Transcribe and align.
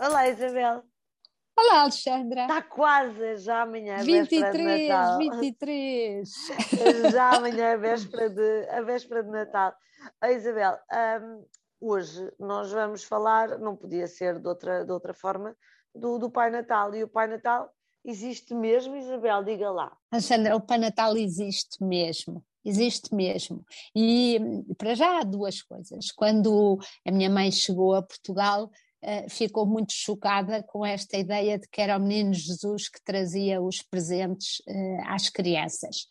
Olá, 0.00 0.28
Isabel. 0.28 0.84
Olá, 1.58 1.80
Alexandra. 1.80 2.42
Está 2.42 2.62
quase, 2.62 3.38
já 3.38 3.62
amanhã, 3.62 3.96
23, 3.96 4.52
de 4.52 4.88
Natal. 4.88 5.18
23. 5.18 6.32
já 7.10 7.30
amanhã, 7.34 7.72
a 7.72 7.76
véspera 7.76 8.30
de, 8.30 8.68
a 8.70 8.80
véspera 8.82 9.24
de 9.24 9.30
Natal. 9.30 9.74
Oh, 10.22 10.26
Isabel, 10.28 10.78
um, 11.20 11.44
hoje 11.80 12.32
nós 12.38 12.70
vamos 12.70 13.02
falar, 13.02 13.58
não 13.58 13.74
podia 13.74 14.06
ser 14.06 14.38
de 14.38 14.46
outra, 14.46 14.84
de 14.84 14.92
outra 14.92 15.12
forma, 15.12 15.56
do, 15.92 16.16
do 16.16 16.30
Pai 16.30 16.48
Natal. 16.48 16.94
E 16.94 17.02
o 17.02 17.08
Pai 17.08 17.26
Natal 17.26 17.68
existe 18.04 18.54
mesmo, 18.54 18.94
Isabel? 18.94 19.42
Diga 19.42 19.68
lá. 19.72 19.96
Alexandra, 20.12 20.54
o 20.54 20.60
Pai 20.60 20.78
Natal 20.78 21.16
existe 21.16 21.82
mesmo 21.82 22.44
existe 22.64 23.14
mesmo. 23.14 23.64
E 23.96 24.38
para 24.76 24.94
já 24.94 25.20
há 25.20 25.24
duas 25.24 25.62
coisas. 25.62 26.12
Quando 26.12 26.78
a 27.06 27.10
minha 27.10 27.30
mãe 27.30 27.50
chegou 27.50 27.94
a 27.94 28.02
Portugal, 28.02 28.70
ficou 29.28 29.64
muito 29.64 29.92
chocada 29.92 30.62
com 30.62 30.84
esta 30.84 31.16
ideia 31.16 31.58
de 31.58 31.68
que 31.68 31.80
era 31.80 31.96
o 31.96 32.00
menino 32.00 32.34
Jesus 32.34 32.88
que 32.88 33.02
trazia 33.04 33.60
os 33.60 33.80
presentes 33.82 34.60
uh, 34.66 35.02
às 35.06 35.28
crianças. 35.28 36.06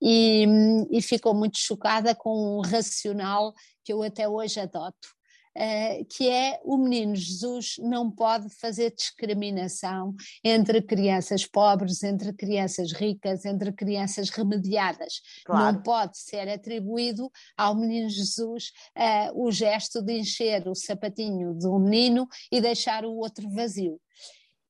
E, 0.00 0.44
e, 0.90 1.00
ficou 1.00 1.32
muito 1.32 1.58
chocada 1.58 2.14
com 2.14 2.58
um 2.58 2.60
racional 2.60 3.52
que 3.84 3.92
eu 3.92 4.02
até 4.02 4.28
hoje 4.28 4.58
adoto, 4.58 5.08
uh, 5.56 6.04
que 6.06 6.28
é 6.28 6.60
o 6.64 6.76
menino 6.76 7.14
Jesus 7.14 7.76
não 7.78 8.10
pode 8.10 8.48
fazer 8.56 8.94
discriminação 8.94 10.14
entre 10.44 10.82
crianças 10.82 11.46
pobres, 11.46 12.02
entre 12.02 12.32
crianças 12.32 12.92
ricas, 12.92 13.44
entre 13.44 13.72
crianças 13.72 14.30
remediadas. 14.30 15.20
Claro. 15.44 15.76
Não 15.76 15.82
pode 15.82 16.18
ser 16.18 16.48
atribuído 16.48 17.30
ao 17.56 17.74
menino 17.74 18.08
Jesus 18.08 18.72
uh, 18.96 19.46
o 19.46 19.50
gesto 19.50 20.02
de 20.02 20.18
encher 20.18 20.66
o 20.68 20.74
sapatinho 20.74 21.54
de 21.54 21.66
um 21.66 21.78
menino 21.78 22.26
e 22.50 22.60
deixar 22.60 23.04
o 23.04 23.16
outro 23.16 23.48
vazio. 23.50 24.00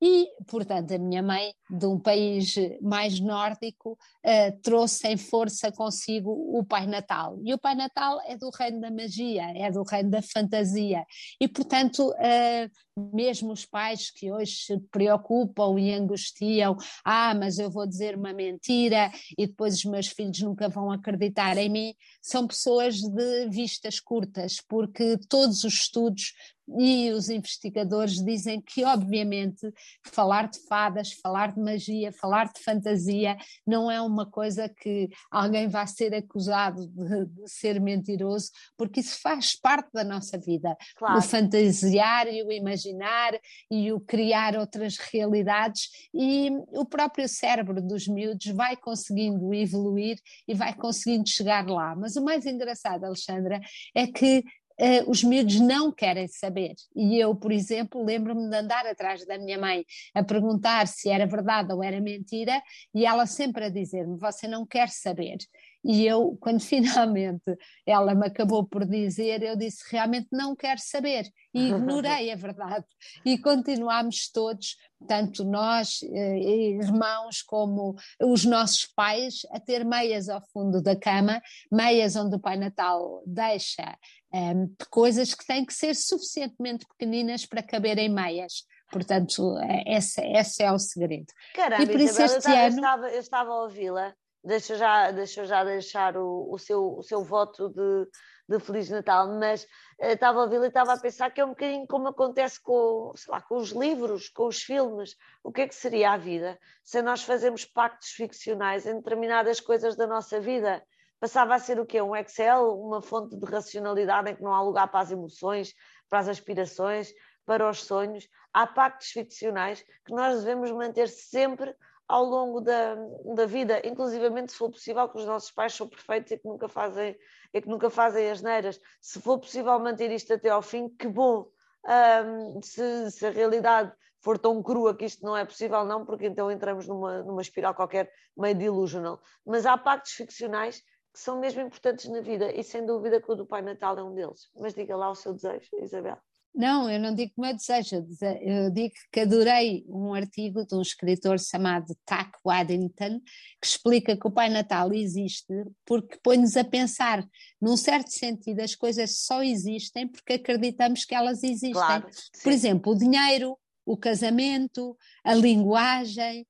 E, 0.05 0.27
portanto, 0.49 0.93
a 0.93 0.99
minha 0.99 1.23
mãe, 1.23 1.55
de 1.71 1.87
um 1.87 1.97
país 1.97 2.57
mais 2.81 3.21
nórdico, 3.21 3.93
uh, 3.93 4.61
trouxe 4.61 5.07
em 5.07 5.17
força 5.17 5.71
consigo 5.71 6.29
o 6.59 6.65
Pai 6.65 6.89
Natal. 6.89 7.39
E 7.45 7.55
o 7.55 7.59
Pai 7.59 7.77
Natal 7.77 8.21
é 8.27 8.37
do 8.37 8.51
reino 8.51 8.81
da 8.81 8.91
magia, 8.91 9.45
é 9.55 9.71
do 9.71 9.85
reino 9.85 10.11
da 10.11 10.21
fantasia. 10.21 11.05
E, 11.41 11.47
portanto, 11.47 12.11
uh, 12.11 13.13
mesmo 13.15 13.53
os 13.53 13.65
pais 13.65 14.11
que 14.11 14.33
hoje 14.33 14.53
se 14.53 14.81
preocupam 14.91 15.79
e 15.79 15.95
angustiam, 15.95 16.77
ah, 17.05 17.33
mas 17.35 17.61
eu 17.61 17.71
vou 17.71 17.87
dizer 17.87 18.17
uma 18.17 18.33
mentira 18.33 19.09
e 19.39 19.47
depois 19.47 19.77
os 19.77 19.85
meus 19.85 20.09
filhos 20.09 20.41
nunca 20.41 20.69
vão 20.69 20.91
acreditar 20.91 21.57
em 21.57 21.69
mim, 21.69 21.95
são 22.21 22.47
pessoas 22.47 22.97
de 22.97 23.49
vistas 23.49 24.01
curtas, 24.01 24.57
porque 24.69 25.17
todos 25.29 25.63
os 25.63 25.75
estudos 25.75 26.33
e 26.69 27.11
os 27.11 27.29
investigadores 27.29 28.23
dizem 28.25 28.61
que, 28.61 28.85
obviamente, 28.85 29.73
falar 30.03 30.49
de 30.49 30.59
fadas, 30.67 31.13
falar 31.13 31.53
de 31.53 31.61
magia, 31.61 32.13
falar 32.13 32.53
de 32.53 32.63
fantasia 32.63 33.37
não 33.67 33.91
é 33.91 34.01
uma 34.01 34.27
coisa 34.27 34.69
que 34.69 35.09
alguém 35.31 35.69
vá 35.69 35.87
ser 35.87 36.15
acusado 36.15 36.87
de, 36.89 37.27
de 37.27 37.51
ser 37.51 37.81
mentiroso, 37.81 38.51
porque 38.77 39.01
isso 39.01 39.21
faz 39.21 39.55
parte 39.59 39.91
da 39.93 40.05
nossa 40.05 40.39
vida. 40.39 40.77
Claro. 40.97 41.19
O 41.19 41.23
fantasiar 41.23 42.27
e 42.29 42.43
o 42.43 42.53
imaginar 42.53 43.33
e 43.71 43.93
o 43.93 44.01
criar 44.01 44.57
outras 44.57 44.97
realidades, 44.97 45.89
e 46.15 46.51
o 46.69 46.85
próprio 46.85 47.29
cérebro 47.29 47.81
dos 47.83 48.07
miúdos 48.07 48.47
vai 48.47 48.77
conseguindo 48.77 49.53
evoluir 49.53 50.19
e 50.47 50.55
vai 50.55 50.75
conseguindo 50.75 51.29
chegar 51.29 51.67
lá. 51.67 51.95
Mas 51.97 52.17
o 52.17 52.25
mais 52.25 52.47
engraçado, 52.47 53.05
Alexandra, 53.05 53.61
é 53.95 54.07
que 54.07 54.45
uh, 54.83 55.11
os 55.11 55.23
miúdos 55.23 55.61
não 55.61 55.93
querem 55.93 56.27
saber. 56.27 56.75
E 56.95 57.19
eu, 57.19 57.35
por 57.35 57.53
exemplo, 57.53 58.05
lembro-me 58.05 58.51
de 58.51 58.57
andar 58.57 58.85
atrás 58.87 59.25
da 59.25 59.39
minha 59.39 59.59
mãe 59.59 59.85
a 60.13 60.25
perguntar 60.25 60.89
se 60.89 61.09
era 61.09 61.27
verdade 61.27 61.73
ou 61.73 61.83
era 61.83 62.01
mentira, 62.01 62.61
e 62.95 63.07
ela 63.07 63.27
sempre 63.27 63.67
a 63.67 63.69
dizer-me: 63.69 64.19
Você 64.19 64.49
não 64.49 64.67
quer 64.67 64.89
saber. 64.89 65.39
E 65.85 66.07
eu, 66.07 66.37
quando 66.41 66.61
finalmente 66.63 67.57
ela 67.87 68.15
me 68.15 68.27
acabou 68.27 68.65
por 68.65 68.87
dizer, 68.87 69.43
eu 69.43 69.57
disse 69.57 69.85
realmente 69.91 70.29
não 70.33 70.55
quero 70.55 70.81
saber 70.81 71.29
e 71.55 71.69
ignorei 71.69 72.31
a 72.33 72.37
verdade. 72.37 72.87
E 73.25 73.37
continuámos 73.39 74.31
todos, 74.31 74.77
tanto 75.07 75.45
nós, 75.45 76.01
eh, 76.03 76.39
irmãos, 76.79 77.43
como 77.43 77.95
os 78.21 78.45
nossos 78.45 78.87
pais, 78.87 79.43
a 79.51 79.61
ter 79.61 79.85
meias 79.85 80.29
ao 80.29 80.41
fundo 80.53 80.83
da 80.83 80.97
cama, 80.97 81.41
meias 81.71 82.17
onde 82.17 82.37
o 82.37 82.41
Pai 82.41 82.57
Natal 82.57 83.23
deixa 83.27 83.99
ehm, 84.33 84.67
coisas 84.91 85.35
que 85.35 85.47
têm 85.47 85.65
que 85.65 85.75
ser 85.75 85.95
suficientemente 85.95 86.87
pequeninas 86.87 87.45
para 87.45 87.63
caberem 87.63 88.09
meias. 88.09 88.65
Portanto, 88.91 89.59
eh, 89.59 89.97
esse, 89.97 90.21
esse 90.21 90.63
é 90.63 90.71
o 90.71 90.79
segredo. 90.79 91.27
Caramba, 91.55 91.83
e 91.83 91.87
por 91.87 92.01
isso 92.01 92.23
Isabel, 92.23 92.39
este 92.39 92.51
eu, 92.51 92.57
ano... 92.57 92.75
estava, 92.75 93.09
eu 93.09 93.21
estava 93.21 93.51
a 93.51 93.63
ouvi-la 93.63 94.15
deixa 94.45 94.77
já, 94.77 95.11
deixa 95.11 95.45
já 95.45 95.65
deixar 95.65 96.17
o, 96.17 96.53
o, 96.53 96.59
seu, 96.59 96.99
o 96.99 97.03
seu 97.03 97.23
voto 97.23 97.69
de, 97.69 98.09
de 98.49 98.59
Feliz 98.59 98.91
Natal, 98.91 99.29
mas 99.39 99.65
uh, 99.65 100.07
estava 100.07 100.41
a 100.41 100.45
ouvir 100.45 100.61
e 100.63 100.67
estava 100.67 100.93
a 100.93 100.99
pensar 100.99 101.31
que 101.31 101.41
é 101.41 101.45
um 101.45 101.51
bocadinho 101.51 101.87
como 101.87 102.09
acontece 102.09 102.61
com, 102.61 103.13
sei 103.15 103.33
lá, 103.33 103.41
com 103.41 103.57
os 103.57 103.71
livros, 103.71 104.29
com 104.29 104.47
os 104.47 104.63
filmes. 104.63 105.17
O 105.43 105.53
que 105.53 105.63
é 105.63 105.69
que 105.69 105.75
seria 105.75 106.13
a 106.13 106.17
vida 106.17 106.59
se 106.83 107.01
nós 107.03 107.23
fazemos 107.23 107.65
pactos 107.65 108.09
ficcionais 108.09 108.87
em 108.87 108.97
determinadas 108.97 109.61
coisas 109.61 109.97
da 109.97 110.07
nossa 110.07 110.41
vida? 110.41 110.83
Passava 111.21 111.55
a 111.55 111.59
ser 111.61 111.79
o 111.79 111.87
quê? 111.87 112.03
Um 112.03 112.17
Excel, 112.17 112.81
uma 112.81 113.01
fonte 113.01 113.37
de 113.37 113.47
racionalidade 113.47 114.31
em 114.31 114.35
que 114.35 114.43
não 114.43 114.53
há 114.53 114.61
lugar 114.61 114.89
para 114.89 115.01
as 115.01 115.13
emoções, 115.13 115.73
para 116.11 116.19
as 116.19 116.29
aspirações, 116.29 117.15
para 117.47 117.69
os 117.71 117.85
sonhos. 117.85 118.29
Há 118.53 118.67
pactos 118.67 119.09
ficcionais 119.09 119.85
que 120.05 120.13
nós 120.13 120.41
devemos 120.41 120.73
manter 120.73 121.09
sempre 121.09 121.75
ao 122.13 122.27
longo 122.27 122.61
da, 122.61 122.95
da 123.35 123.47
vida, 123.47 123.81
inclusivamente 123.89 124.53
se 124.53 124.59
for 124.59 124.71
possível 124.71 125.09
que 125.09 125.17
os 125.17 125.25
nossos 125.25 125.51
pais 125.51 125.73
são 125.73 125.89
perfeitos 125.89 126.31
e 126.31 126.37
que 126.37 126.47
nunca 126.47 126.69
fazem, 126.69 127.17
e 127.55 127.63
que 127.63 127.67
nunca 127.67 127.89
fazem 127.89 128.31
as 128.31 128.43
neiras. 128.43 128.79
Se 129.01 129.19
for 129.19 129.39
possível 129.39 129.79
manter 129.81 130.11
isto 130.11 130.35
até 130.35 130.51
ao 130.51 130.61
fim, 130.61 130.91
que 130.91 131.09
bom. 131.09 131.49
Um, 131.87 132.61
se, 132.61 133.11
se, 133.11 133.27
a 133.27 133.31
realidade 133.31 133.91
for 134.21 134.39
tão 134.39 134.63
crua 134.63 134.95
que 134.95 135.07
isto 135.07 135.25
não 135.25 135.35
é 135.35 135.43
possível, 135.47 135.87
não, 135.87 136.05
porque 136.05 136.27
então 136.27 136.51
entramos 136.51 136.87
numa, 136.87 137.23
numa 137.23 137.41
espiral 137.41 137.75
qualquer 137.75 138.13
meio 138.37 138.55
delusional. 138.55 139.19
Mas 139.47 139.65
há 139.65 139.79
pactos 139.79 140.13
ficcionais 140.13 140.83
que 141.15 141.19
são 141.19 141.41
mesmo 141.41 141.63
importantes 141.63 142.11
na 142.11 142.21
vida 142.21 142.53
e 142.53 142.63
sem 142.63 142.85
dúvida 142.85 143.23
que 143.23 143.33
o 143.33 143.35
do 143.35 143.47
Pai 143.47 143.63
Natal 143.63 143.99
é 143.99 144.03
um 144.03 144.13
deles. 144.13 144.51
Mas 144.61 144.75
diga 144.75 144.95
lá 144.95 145.09
o 145.09 145.15
seu 145.15 145.33
desejo, 145.33 145.71
Isabel. 145.81 146.19
Não, 146.55 146.91
eu 146.91 147.01
não 147.01 147.15
digo 147.15 147.33
como 147.35 147.47
é 147.47 147.55
desejo, 147.55 148.07
eu 148.43 148.71
digo 148.71 148.93
que 149.11 149.21
adorei 149.21 149.85
um 149.89 150.13
artigo 150.13 150.67
de 150.67 150.75
um 150.75 150.83
escritor 150.83 151.41
chamado 151.41 151.97
Tack 152.05 152.33
Waddington, 152.45 153.21
que 153.61 153.67
explica 153.67 154.17
que 154.17 154.27
o 154.27 154.31
Pai 154.31 154.51
Natal 154.51 154.93
existe 154.93 155.53
porque 155.87 156.19
põe-nos 156.23 156.57
a 156.59 156.65
pensar, 156.65 157.27
num 157.61 157.77
certo 157.77 158.11
sentido, 158.11 158.61
as 158.61 158.75
coisas 158.75 159.21
só 159.21 159.43
existem 159.43 160.07
porque 160.07 160.35
acreditamos 160.35 161.07
que 161.07 161.15
elas 161.15 161.43
existem. 161.43 161.73
Claro, 161.73 162.07
Por 162.43 162.53
exemplo, 162.53 162.93
o 162.93 162.99
dinheiro, 162.99 163.59
o 163.87 163.97
casamento, 163.97 164.95
a 165.25 165.35
linguagem, 165.35 166.47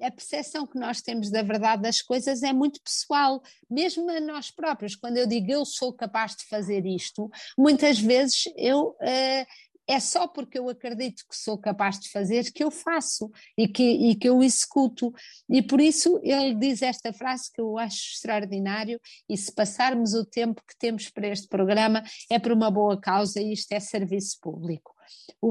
a 0.00 0.10
percepção 0.10 0.66
que 0.66 0.78
nós 0.78 1.00
temos 1.00 1.30
da 1.30 1.42
verdade 1.42 1.82
das 1.82 2.02
coisas 2.02 2.42
é 2.42 2.52
muito 2.52 2.80
pessoal, 2.82 3.40
mesmo 3.70 4.10
a 4.10 4.20
nós 4.20 4.50
próprios. 4.50 4.96
Quando 4.96 5.16
eu 5.16 5.26
digo 5.26 5.50
eu 5.50 5.64
sou 5.64 5.92
capaz 5.92 6.34
de 6.34 6.44
fazer 6.46 6.84
isto, 6.84 7.30
muitas 7.56 7.98
vezes 7.98 8.44
eu. 8.56 8.96
Uh, 9.00 9.46
é 9.86 10.00
só 10.00 10.26
porque 10.26 10.58
eu 10.58 10.68
acredito 10.68 11.24
que 11.28 11.36
sou 11.36 11.58
capaz 11.58 11.98
de 12.00 12.10
fazer 12.10 12.50
que 12.52 12.64
eu 12.64 12.70
faço 12.70 13.30
e 13.56 13.68
que, 13.68 13.82
e 13.82 14.14
que 14.14 14.28
eu 14.28 14.42
executo. 14.42 15.12
E 15.48 15.62
por 15.62 15.80
isso 15.80 16.18
ele 16.22 16.54
diz 16.54 16.82
esta 16.82 17.12
frase 17.12 17.52
que 17.52 17.60
eu 17.60 17.76
acho 17.76 18.14
extraordinário, 18.14 19.00
e 19.28 19.36
se 19.36 19.52
passarmos 19.52 20.14
o 20.14 20.24
tempo 20.24 20.62
que 20.66 20.76
temos 20.78 21.10
para 21.10 21.28
este 21.28 21.48
programa, 21.48 22.02
é 22.30 22.38
por 22.38 22.52
uma 22.52 22.70
boa 22.70 22.98
causa 22.98 23.40
e 23.40 23.52
isto 23.52 23.72
é 23.72 23.80
serviço 23.80 24.38
público. 24.40 24.94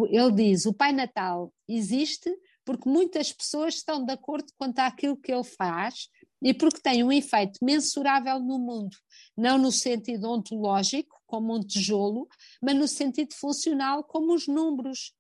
Ele 0.10 0.32
diz: 0.32 0.66
o 0.66 0.74
Pai 0.74 0.92
Natal 0.92 1.54
existe 1.68 2.30
porque 2.66 2.90
muitas 2.90 3.32
pessoas 3.32 3.76
estão 3.76 4.06
de 4.06 4.14
acordo 4.14 4.52
quanto 4.58 4.80
àquilo 4.80 5.18
que 5.18 5.32
ele 5.32 5.44
faz 5.44 6.10
e 6.42 6.54
porque 6.54 6.82
tem 6.82 7.04
um 7.04 7.12
efeito 7.12 7.60
mensurável 7.62 8.40
no 8.40 8.60
mundo, 8.60 8.96
não 9.36 9.58
no 9.58 9.72
sentido 9.72 10.30
ontológico, 10.30 11.22
como 11.26 11.56
um 11.56 11.62
tijolo, 11.62 12.28
mas 12.62 12.76
no 12.76 12.88
sentido 12.88 13.34
funcional, 13.34 14.04
como 14.04 14.34
os 14.34 14.48
números. 14.48 15.14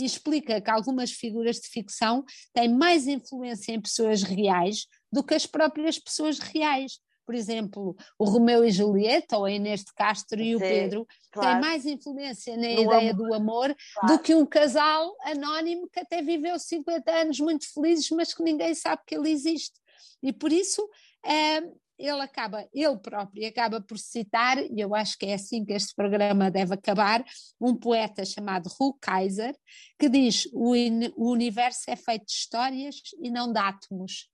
E 0.00 0.04
explica 0.04 0.60
que 0.60 0.70
algumas 0.70 1.10
figuras 1.10 1.56
de 1.56 1.68
ficção 1.68 2.24
têm 2.52 2.72
mais 2.72 3.06
influência 3.06 3.72
em 3.72 3.80
pessoas 3.80 4.22
reais 4.22 4.86
do 5.12 5.22
que 5.22 5.34
as 5.34 5.46
próprias 5.46 5.98
pessoas 5.98 6.38
reais 6.38 6.98
por 7.24 7.34
exemplo, 7.34 7.96
o 8.18 8.24
Romeu 8.24 8.64
e 8.64 8.70
Julieta, 8.70 9.36
ou 9.36 9.44
a 9.44 9.50
Inês 9.50 9.80
de 9.80 9.92
Castro 9.94 10.40
e 10.40 10.50
Sim, 10.50 10.56
o 10.56 10.58
Pedro, 10.58 11.06
claro. 11.30 11.50
têm 11.50 11.60
mais 11.60 11.86
influência 11.86 12.56
na 12.56 12.70
ideia 12.70 13.10
amor. 13.12 13.28
do 13.28 13.34
amor 13.34 13.76
claro. 13.94 14.16
do 14.16 14.22
que 14.22 14.34
um 14.34 14.46
casal 14.46 15.14
anónimo 15.24 15.88
que 15.90 16.00
até 16.00 16.22
viveu 16.22 16.58
50 16.58 17.10
anos 17.10 17.40
muito 17.40 17.72
felizes, 17.72 18.10
mas 18.10 18.34
que 18.34 18.42
ninguém 18.42 18.74
sabe 18.74 19.02
que 19.06 19.14
ele 19.14 19.30
existe. 19.30 19.80
E 20.22 20.32
por 20.32 20.52
isso 20.52 20.88
é, 21.24 21.62
ele 21.98 22.20
acaba, 22.20 22.66
ele 22.72 22.96
próprio 22.98 23.46
acaba 23.46 23.80
por 23.80 23.98
citar, 23.98 24.58
e 24.58 24.80
eu 24.80 24.94
acho 24.94 25.16
que 25.16 25.26
é 25.26 25.34
assim 25.34 25.64
que 25.64 25.72
este 25.72 25.94
programa 25.94 26.50
deve 26.50 26.74
acabar, 26.74 27.24
um 27.60 27.74
poeta 27.74 28.24
chamado 28.24 28.70
Hu 28.80 28.94
Kaiser, 29.00 29.56
que 29.98 30.08
diz: 30.08 30.46
o, 30.52 30.72
o 31.16 31.30
universo 31.30 31.82
é 31.88 31.96
feito 31.96 32.26
de 32.26 32.32
histórias 32.32 32.96
e 33.20 33.30
não 33.30 33.52
de 33.52 33.58
átomos. 33.58 34.28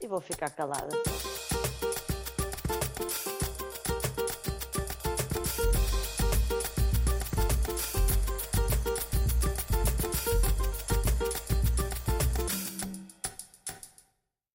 E 0.00 0.06
vou 0.06 0.20
ficar 0.20 0.50
calada. 0.50 0.88